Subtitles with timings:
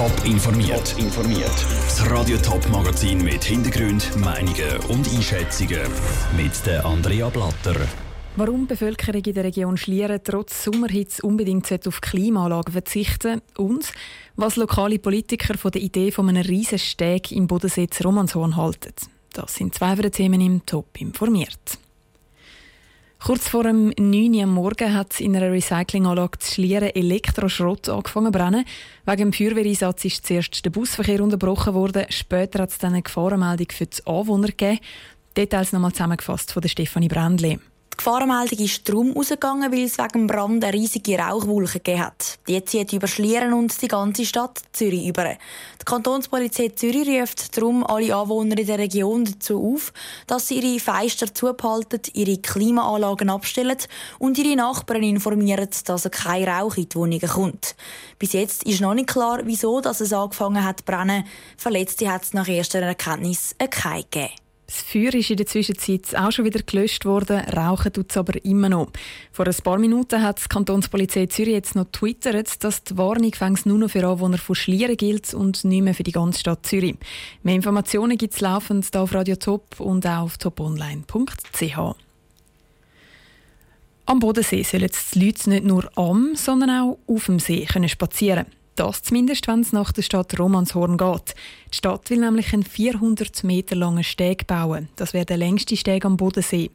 [0.00, 0.94] Top informiert.
[0.96, 1.66] informiert.
[1.84, 5.82] Das Radio Top Magazin mit Hintergrund, Meinungen und Einschätzungen
[6.38, 7.76] mit der Andrea Blatter.
[8.34, 13.92] Warum die Bevölkerung in der Region Schlieren trotz Sommerhitze unbedingt auf Klimaanlagen verzichten und
[14.36, 18.94] was lokale Politiker von der Idee von einem riesen Steg im Bodensee Romanshorn halten.
[19.34, 21.78] Das sind zwei der Themen im Top informiert.
[23.22, 28.38] Kurz vor dem 9 Uhr Morgen hat in einer Recyclinganlage zu Schlieren Elektroschrott angefangen zu
[28.38, 28.64] brennen.
[29.04, 32.06] Wegen dem Feuerwehreinsatz ist zuerst der Busverkehr unterbrochen worden.
[32.08, 34.78] Später hat es dann eine Gefahrenmeldung für die Anwohner gegeben.
[35.36, 37.58] Details nochmal zusammengefasst von der Stefanie Brändli.
[38.00, 42.38] Gefahrenmeldung ist darum ausgegangen, weil es wegen Brand eine riesige Rauchwolke gegeben hat.
[42.48, 45.24] Die zieht über Schlieren und die ganze Stadt Zürich über.
[45.24, 49.92] Die Kantonspolizei Zürich ruft darum alle Anwohner in der Region dazu auf,
[50.26, 53.76] dass sie ihre Fenster zubehalten, ihre Klimaanlagen abstellen
[54.18, 57.76] und ihre Nachbarn informieren, dass kein Rauch in die Wohnungen kommt.
[58.18, 61.24] Bis jetzt ist noch nicht klar, wieso es angefangen hat zu brennen.
[61.58, 64.39] Verletzte hat es nach erster Erkenntnis keine gegeben.
[64.70, 68.44] Das Feuer ist in der Zwischenzeit auch schon wieder gelöscht worden, rauchen tut es aber
[68.44, 68.92] immer noch.
[69.32, 73.32] Vor ein paar Minuten hat die Kantonspolizei Zürich jetzt noch twittert, dass die Warnung
[73.64, 76.94] nur noch für Anwohner von Schlieren gilt und nicht mehr für die ganze Stadt Zürich.
[77.42, 81.78] Mehr Informationen gibt es laufend hier auf Radio Top und auch auf toponline.ch.
[84.06, 88.59] Am Bodensee sollen die Leute nicht nur am, sondern auch auf dem See spazieren können.
[88.80, 91.34] Das zumindest, wenn es nach der Stadt Romanshorn geht.
[91.70, 94.88] Die Stadt will nämlich einen 400 Meter langen Steg bauen.
[94.96, 96.70] Das wäre der längste Steg am Bodensee.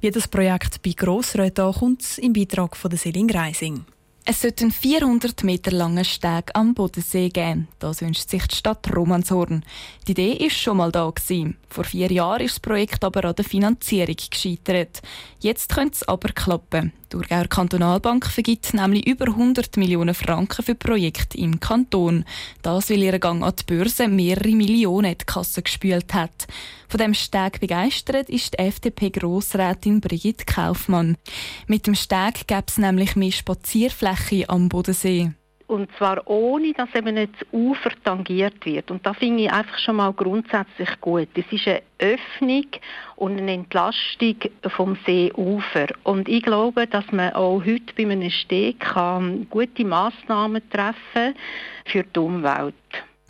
[0.00, 3.84] Wie das Projekt bei Grossräten ankommt, im Beitrag von der Selin Greising.
[4.24, 7.68] Es sollte einen 400 Meter langen Steg am Bodensee geben.
[7.78, 9.62] Das wünscht sich die Stadt Romanshorn.
[10.08, 11.58] Die Idee ist schon mal da gewesen.
[11.68, 15.02] Vor vier Jahren ist das Projekt aber an der Finanzierung gescheitert.
[15.40, 16.94] Jetzt könnte es aber klappen.
[17.10, 22.24] Die Thurgauer Kantonalbank vergibt nämlich über 100 Millionen Franken für Projekte im Kanton.
[22.62, 26.46] Das, weil ihr Gang an die Börse mehrere Millionen in die Kasse gespült hat.
[26.88, 31.16] Von dem Steg begeistert ist die FDP-Grossrätin Brigitte Kaufmann.
[31.66, 35.32] Mit dem Steg gäbe es nämlich mehr Spazierfläche am Bodensee.
[35.70, 38.90] Und zwar ohne, dass eben nicht das Ufer tangiert wird.
[38.90, 41.28] Und da finde ich einfach schon mal grundsätzlich gut.
[41.34, 42.66] Es ist eine Öffnung
[43.14, 44.34] und eine Entlastung
[44.66, 45.86] vom Seeufer.
[46.02, 51.36] Und ich glaube, dass man auch heute bei einem Steg kann gute Massnahmen treffen
[51.84, 52.74] für die Umwelt.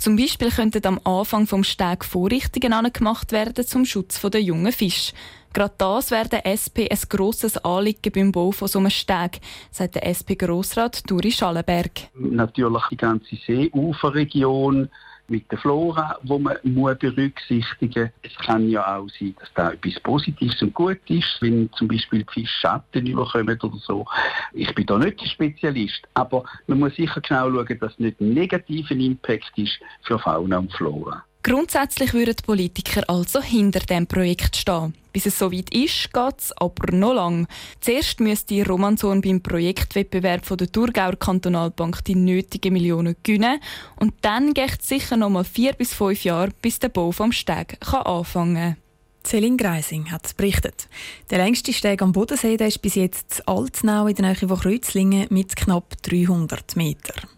[0.00, 5.12] Zum Beispiel könnten am Anfang vom Steg Vorrichtungen angemacht werden zum Schutz der jungen Fische.
[5.53, 9.41] Gerade das wäre der SP ein grosses Anliegen beim Bau von so einem Steg,
[9.71, 12.09] sagt der SP-Grossrat Duri Schallenberg.
[12.15, 14.88] Natürlich die ganze Seeuferregion
[15.30, 18.32] mit der Flora, wo man muss berücksichtigen muss.
[18.32, 22.26] Es kann ja auch sein, dass da etwas Positives und gut ist, wenn zum Beispiel
[22.36, 24.04] die Schatten überkommen oder so.
[24.52, 28.34] Ich bin da nicht der Spezialist, aber man muss sicher genau schauen, dass nicht ein
[28.34, 31.24] negativer Impact ist für Fauna und Flora.
[31.42, 34.94] Grundsätzlich würden die Politiker also hinter dem Projekt stehen.
[35.12, 37.47] Bis es soweit ist, geht es aber noch lang.
[37.81, 43.60] Zuerst müsste Romanson beim Projektwettbewerb von der Thurgauer Kantonalbank die nötigen Millionen gewinnen
[43.97, 47.32] und dann geht es sicher noch mal vier bis fünf Jahre, bis der Bau vom
[47.32, 48.76] Steg kann anfangen kann.
[49.25, 50.88] Céline Greising hat berichtet.
[51.31, 55.26] Der längste Steg am Bodensee der ist bis jetzt Altnau in der Nähe von Kreuzlingen
[55.31, 57.28] mit knapp 300 Metern.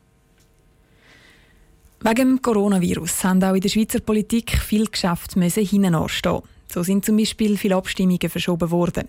[2.01, 6.43] Wegen dem Coronavirus haben auch in der Schweizer Politik viele Geschäfte hinten anstehen.
[6.73, 9.09] So sind zum Beispiel viele Abstimmungen verschoben worden.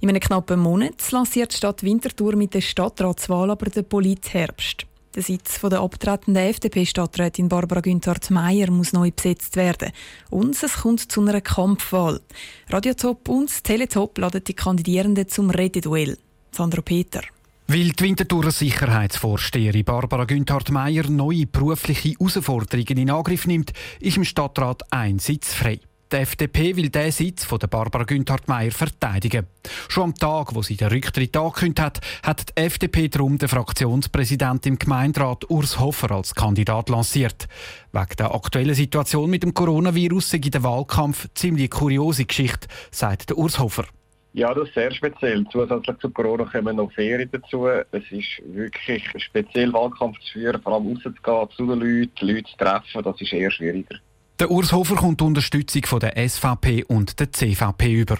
[0.00, 4.86] In einem knappen Monat lanciert die Stadt Winterthur mit der Stadtratswahl aber den Polit-Herbst.
[5.16, 9.90] Der Sitz der abtretenden FDP-Stadträtin Barbara Günther-Meyer muss neu besetzt werden.
[10.30, 12.20] Und es kommt zu einer Kampfwahl.
[12.68, 16.16] Radio Top und Teletop laden die Kandidierenden zum Rededuell.
[16.52, 17.22] Sandro Peter.
[17.66, 24.82] Weil die Winterthurer Sicherheitsvorsteherin Barbara Günthard-Meyer neue berufliche Herausforderungen in Angriff nimmt, ist im Stadtrat
[24.92, 25.80] ein Sitz frei.
[26.12, 29.46] Die FDP will diesen Sitz von der Barbara Günthard-Meyer verteidigen.
[29.88, 34.66] Schon am Tag, wo sie den Rücktritt angekündigt hat, hat die FDP darum den Fraktionspräsident
[34.66, 37.46] im Gemeinderat Urs Hofer als Kandidat lanciert.
[37.92, 43.60] Wegen der aktuellen Situation mit dem Coronavirus sei der Wahlkampf ziemlich kuriose Geschichte, sagt Urs
[43.60, 43.84] Hofer.
[44.32, 45.46] Ja, das ist sehr speziell.
[45.52, 47.68] Zusätzlich zu Corona kommen noch Ferien dazu.
[47.68, 52.56] Es ist wirklich speziell, Wahlkampf zu führen, vor allem rauszugehen, zu den Leuten, Leute zu
[52.56, 53.96] treffen, das ist eher schwieriger.
[54.40, 58.16] Der Urs Hofer kommt Unterstützung von der SVP und der CVP über.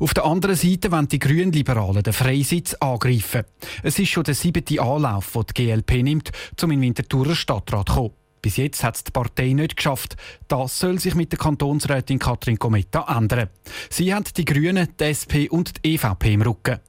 [0.00, 3.44] Auf der anderen Seite wollen die Grünliberalen den Freisitz angreifen.
[3.82, 6.30] Es ist schon der siebte Anlauf, den die GLP nimmt,
[6.62, 8.10] um in Winterthurer Stadtrat zu kommen.
[8.42, 10.16] Bis jetzt hat es die Partei nicht geschafft.
[10.46, 13.48] Das soll sich mit der Kantonsrätin Katrin Kometta ändern.
[13.88, 16.80] Sie hat die Grünen, die SP und die EVP im Rücken.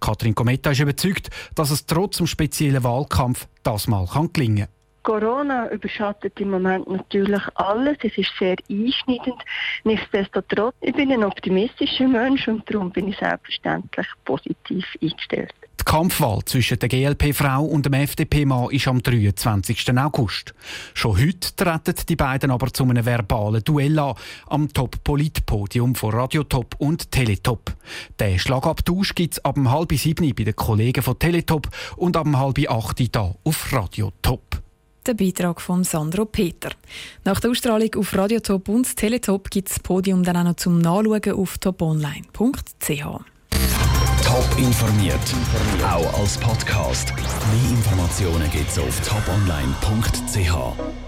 [0.00, 4.68] Katrin Kometta ist überzeugt, dass es trotz dem speziellen Wahlkampf das mal kann gelingen
[5.02, 7.98] Corona überschattet im Moment natürlich alles.
[8.02, 9.42] Es ist sehr einschneidend.
[9.84, 15.54] Nichtsdestotrotz, ich bin ein optimistischer Mensch und darum bin ich selbstverständlich positiv eingestellt.
[15.80, 19.96] Die Kampfwahl zwischen der GLP-Frau und dem FDP-Mann ist am 23.
[19.98, 20.54] August.
[20.92, 24.14] Schon heute treten die beiden aber zu einem verbalen Duell an
[24.48, 27.72] am Top-Polit-Podium von Radiotop und Teletop.
[28.20, 32.58] Den Schlagabtausch gibt es ab halb sieben bei den Kollegen von Teletop und ab halb
[32.70, 34.49] acht hier auf Radiotop.
[35.06, 36.70] Der Beitrag von Sandro Peter.
[37.24, 41.32] Nach der Ausstrahlung auf Radiotop und Teletop gibt das Podium dann auch noch zum Nachschauen
[41.32, 43.04] auf toponline.ch.
[44.24, 45.34] Top informiert,
[45.82, 47.12] auch als Podcast.
[47.16, 50.99] Mehr Informationen gibt es auf toponline.ch.